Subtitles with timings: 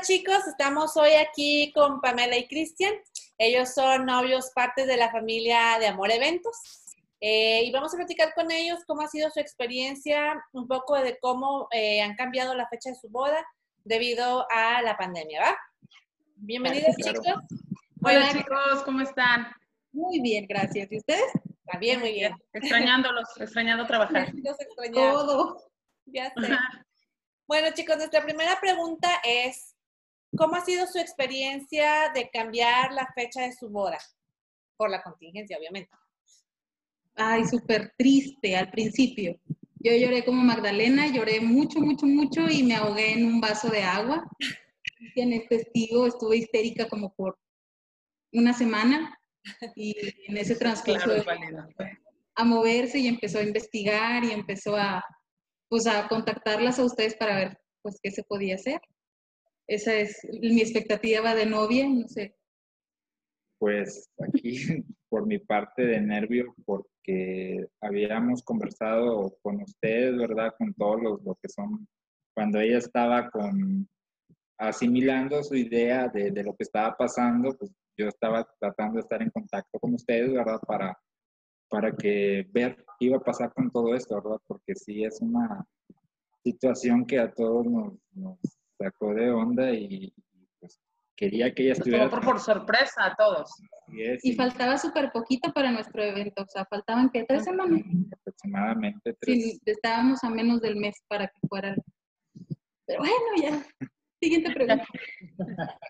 [0.00, 2.94] Hola chicos, estamos hoy aquí con Pamela y Cristian.
[3.36, 6.56] Ellos son novios, partes de la familia de Amor Eventos.
[7.20, 11.18] Eh, y vamos a platicar con ellos cómo ha sido su experiencia, un poco de
[11.20, 13.44] cómo eh, han cambiado la fecha de su boda
[13.84, 15.58] debido a la pandemia, ¿va?
[16.36, 17.26] Bienvenidos chicos.
[18.02, 19.48] Hola chicos, ¿cómo están?
[19.92, 20.90] Muy bien, gracias.
[20.90, 21.30] ¿Y ustedes?
[21.66, 22.34] También muy bien.
[22.54, 24.32] Extrañándolos, extrañando trabajar.
[24.94, 25.62] Todo.
[26.06, 26.56] Ya sé.
[27.46, 29.69] Bueno, chicos, nuestra primera pregunta es,
[30.36, 33.98] ¿cómo ha sido su experiencia de cambiar la fecha de su boda?
[34.76, 35.90] Por la contingencia, obviamente.
[37.16, 39.38] Ay, súper triste al principio.
[39.82, 43.82] Yo lloré como Magdalena, lloré mucho, mucho, mucho y me ahogué en un vaso de
[43.82, 44.24] agua.
[45.16, 47.38] En el testigo estuve histérica como por
[48.32, 49.18] una semana
[49.74, 49.96] y
[50.28, 51.10] en ese transcurso
[52.34, 55.04] a moverse y empezó a investigar y empezó a,
[55.68, 58.80] pues, a contactarlas a ustedes para ver pues qué se podía hacer.
[59.70, 62.34] Esa es mi expectativa de novia, no sé.
[63.56, 64.56] Pues aquí
[65.08, 70.52] por mi parte de nervio porque habíamos conversado con ustedes, ¿verdad?
[70.58, 71.86] Con todos los lo que son,
[72.34, 73.88] cuando ella estaba con
[74.58, 79.22] asimilando su idea de, de, lo que estaba pasando, pues yo estaba tratando de estar
[79.22, 80.58] en contacto con ustedes, ¿verdad?
[80.66, 80.98] Para,
[81.68, 84.40] para que ver qué iba a pasar con todo esto, ¿verdad?
[84.48, 85.64] Porque sí es una
[86.42, 90.12] situación que a todos nos, nos sacó de onda y,
[91.16, 92.08] quería que ella estuviera...
[92.08, 93.50] Por, por sorpresa a todos.
[94.22, 97.82] y, faltaba súper poquito para nuestro evento, o sea, faltaban que tres semanas.
[98.12, 99.42] Aproximadamente tres.
[99.42, 101.76] Sí, estábamos a menos del mes para que fuera.
[102.86, 103.88] Pero bueno, ya.
[104.18, 104.86] Siguiente pregunta.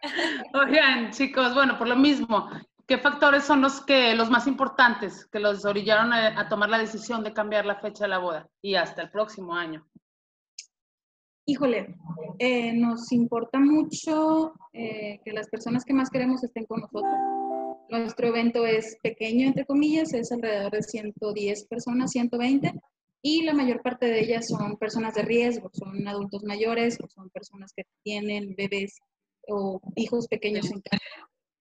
[0.54, 2.50] Oigan, chicos, bueno, por lo mismo,
[2.88, 6.78] ¿qué factores son los que los más importantes que los orillaron a, a tomar la
[6.78, 9.88] decisión de cambiar la fecha de la boda y hasta el próximo año?
[11.50, 11.96] Híjole,
[12.38, 17.12] eh, nos importa mucho eh, que las personas que más queremos estén con nosotros.
[17.88, 22.72] Nuestro evento es pequeño, entre comillas, es alrededor de 110 personas, 120,
[23.20, 27.30] y la mayor parte de ellas son personas de riesgo, son adultos mayores o son
[27.30, 29.00] personas que tienen bebés
[29.48, 31.02] o hijos pequeños en casa.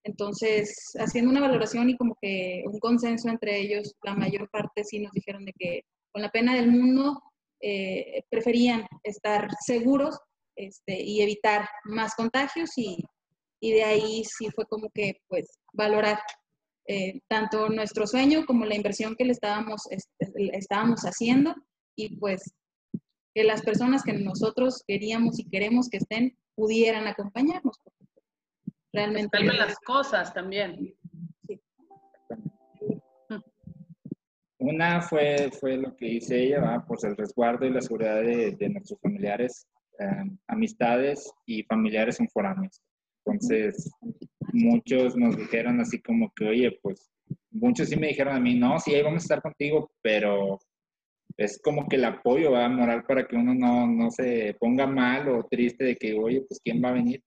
[0.03, 4.99] Entonces, haciendo una valoración y como que un consenso entre ellos, la mayor parte sí
[4.99, 7.23] nos dijeron de que con la pena del mundo
[7.61, 10.17] eh, preferían estar seguros
[10.55, 13.03] este, y evitar más contagios y,
[13.61, 16.19] y, de ahí sí fue como que pues valorar
[16.87, 21.53] eh, tanto nuestro sueño como la inversión que le estábamos, este, estábamos haciendo
[21.95, 22.41] y pues
[23.33, 27.77] que las personas que nosotros queríamos y queremos que estén pudieran acompañarnos.
[28.91, 29.43] Realmente.
[29.43, 30.95] las cosas también.
[34.59, 36.85] Una fue, fue lo que hice ella, ¿va?
[36.85, 39.65] pues el resguardo y la seguridad de, de nuestros familiares,
[39.99, 42.81] eh, amistades y familiares en foráneos.
[43.25, 43.89] Entonces,
[44.51, 47.09] muchos nos dijeron así como que, oye, pues,
[47.51, 50.59] muchos sí me dijeron a mí, no, sí, ahí vamos a estar contigo, pero
[51.37, 54.85] es como que el apoyo va a moral para que uno no, no se ponga
[54.85, 57.23] mal o triste de que, oye, pues, ¿quién va a venir?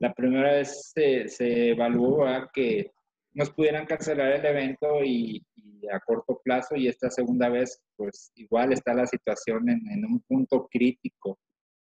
[0.00, 2.90] La primera vez se, se evaluó que
[3.34, 5.44] nos pudieran cancelar el evento y,
[5.92, 10.68] a corto plazo y esta segunda vez pues igual está la situación en, un punto
[10.70, 11.38] crítico.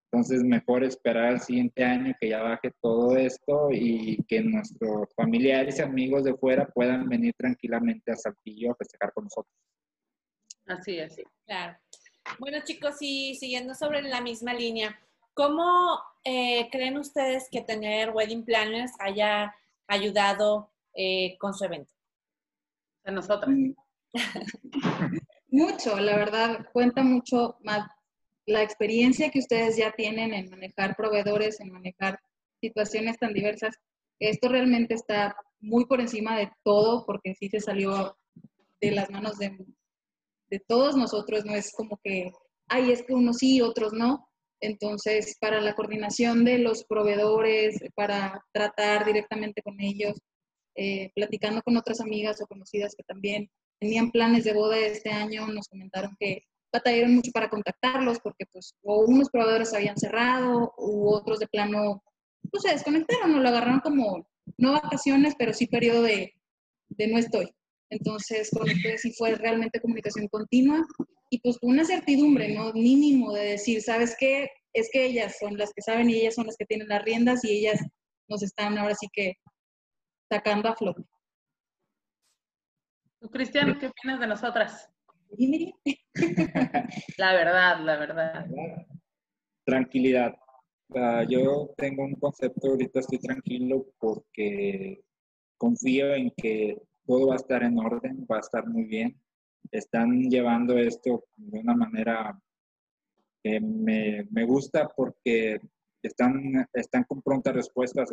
[0.09, 5.79] Entonces mejor esperar al siguiente año que ya baje todo esto y que nuestros familiares
[5.79, 9.53] y amigos de fuera puedan venir tranquilamente a Saltillo a festejar con nosotros.
[10.67, 11.17] Así es.
[11.45, 11.77] Claro.
[12.39, 14.97] Bueno chicos, y siguiendo sobre la misma línea,
[15.33, 19.53] ¿cómo eh, creen ustedes que tener wedding planners haya
[19.87, 21.91] ayudado eh, con su evento?
[23.03, 23.53] A nosotros.
[25.47, 27.87] mucho, la verdad, cuenta mucho más
[28.45, 32.19] la experiencia que ustedes ya tienen en manejar proveedores, en manejar
[32.59, 33.75] situaciones tan diversas.
[34.19, 38.17] Esto realmente está muy por encima de todo porque sí se salió
[38.79, 39.57] de las manos de,
[40.49, 42.31] de todos nosotros, no es como que,
[42.67, 44.27] ay, es que unos sí, otros no.
[44.59, 50.17] Entonces, para la coordinación de los proveedores, para tratar directamente con ellos,
[50.75, 55.47] eh, platicando con otras amigas o conocidas que también tenían planes de boda este año,
[55.47, 61.09] nos comentaron que batallaron mucho para contactarlos porque pues o unos proveedores habían cerrado u
[61.09, 62.01] otros de plano
[62.49, 64.27] pues se desconectaron o lo agarraron como
[64.57, 66.33] no vacaciones, pero sí periodo de,
[66.89, 67.49] de no estoy.
[67.89, 70.85] Entonces, con ustedes sí fue realmente comunicación continua
[71.29, 72.71] y pues una certidumbre, ¿no?
[72.73, 74.49] Mínimo de decir, ¿sabes qué?
[74.73, 77.43] Es que ellas son las que saben y ellas son las que tienen las riendas
[77.43, 77.79] y ellas
[78.29, 79.33] nos están ahora sí que
[80.31, 81.03] sacando a flote.
[83.19, 84.89] ¿Tú, Cristian, qué opinas de nosotras?
[87.17, 88.45] la verdad, la verdad.
[89.65, 90.33] Tranquilidad.
[91.29, 95.03] Yo tengo un concepto, ahorita estoy tranquilo porque
[95.57, 99.19] confío en que todo va a estar en orden, va a estar muy bien.
[99.69, 102.41] Están llevando esto de una manera
[103.43, 105.59] que me, me gusta porque
[106.07, 108.03] están, están con pronta respuesta.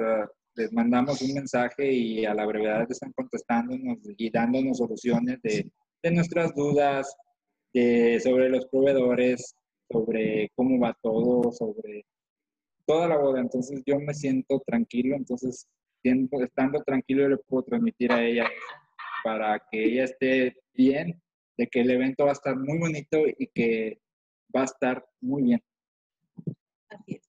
[0.54, 5.70] Les mandamos un mensaje y a la brevedad están contestándonos y dándonos soluciones de,
[6.02, 7.16] de nuestras dudas
[7.72, 9.54] de, sobre los proveedores,
[9.90, 12.04] sobre cómo va todo, sobre
[12.86, 13.40] toda la boda.
[13.40, 15.68] Entonces yo me siento tranquilo, entonces
[16.02, 18.48] estando tranquilo le puedo transmitir a ella
[19.22, 21.20] para que ella esté bien,
[21.56, 24.00] de que el evento va a estar muy bonito y que
[24.54, 25.62] va a estar muy bien.
[26.88, 27.27] Así es.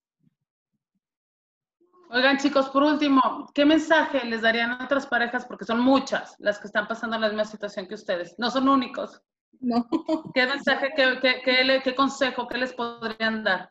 [2.11, 3.21] Oigan, chicos, por último,
[3.53, 5.45] ¿qué mensaje les darían a otras parejas?
[5.45, 8.33] Porque son muchas las que están pasando la misma situación que ustedes.
[8.39, 9.21] No son únicos.
[9.59, 9.87] No.
[10.33, 13.69] ¿Qué mensaje, qué, qué, qué, qué consejo, qué les podrían dar?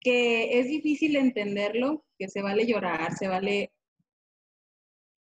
[0.00, 3.72] Que es difícil entenderlo, que se vale llorar, se vale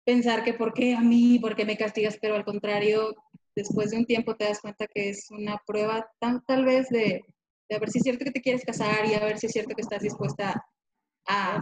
[0.05, 3.15] pensar que por qué a mí, por qué me castigas, pero al contrario,
[3.55, 7.23] después de un tiempo te das cuenta que es una prueba tan, tal vez de,
[7.69, 9.53] de a ver si es cierto que te quieres casar y a ver si es
[9.53, 10.61] cierto que estás dispuesta
[11.27, 11.61] a,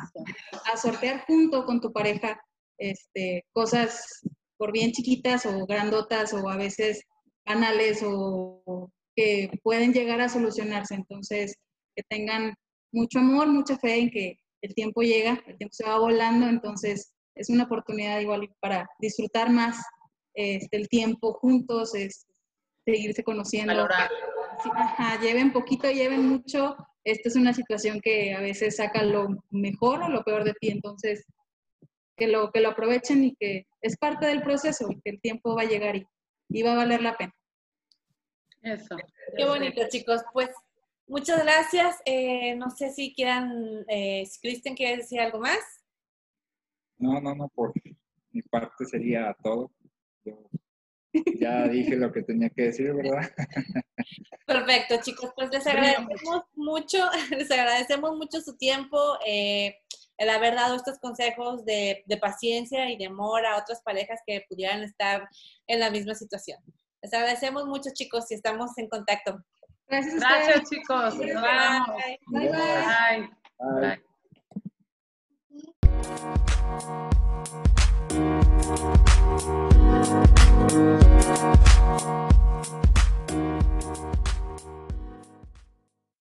[0.73, 2.41] a sortear junto con tu pareja
[2.79, 4.21] este, cosas
[4.57, 7.05] por bien chiquitas o grandotas o a veces
[7.47, 10.95] banales o que pueden llegar a solucionarse.
[10.95, 11.57] Entonces,
[11.95, 12.55] que tengan
[12.93, 17.13] mucho amor, mucha fe en que el tiempo llega, el tiempo se va volando, entonces
[17.35, 19.77] es una oportunidad igual para disfrutar más
[20.35, 22.27] este, el tiempo juntos, es,
[22.85, 23.75] seguirse conociendo.
[23.75, 24.11] Valorar.
[24.63, 26.77] Sí, ajá, lleven poquito, lleven mucho.
[27.05, 30.69] Esta es una situación que a veces saca lo mejor o lo peor de ti,
[30.71, 31.27] entonces
[32.17, 35.57] que lo, que lo aprovechen y que es parte del proceso y que el tiempo
[35.57, 36.07] va a llegar y,
[36.49, 37.35] y va a valer la pena.
[38.63, 38.97] Eso.
[39.37, 40.23] Qué bonito, chicos.
[40.33, 40.51] Pues
[41.09, 42.01] muchas gracias.
[42.05, 45.59] Eh, no sé si quieran, eh, si Cristian quiere decir algo más.
[46.99, 47.73] No, no, no, por
[48.31, 49.73] mi parte sería todo.
[50.25, 50.39] Yo
[51.39, 53.31] ya dije lo que tenía que decir, ¿verdad?
[54.47, 55.33] Perfecto, chicos.
[55.35, 56.99] Pues les agradecemos mucho,
[57.31, 59.77] les agradecemos mucho su tiempo, eh,
[60.19, 64.45] el haber dado estos consejos de, de paciencia y de amor a otras parejas que
[64.49, 65.29] pudieran estar
[65.67, 66.59] en la misma situación.
[67.03, 69.43] Les agradecemos mucho, chicos, y estamos en contacto.
[69.89, 70.47] Gracias, a ustedes.
[70.47, 71.15] Gracias, chicos.
[71.17, 71.43] Nos vemos.
[71.97, 72.19] Bye.
[72.29, 74.01] Bye, bye.
[79.41, 79.72] Bye.
[80.03, 80.27] Bye.
[82.01, 82.29] Bye.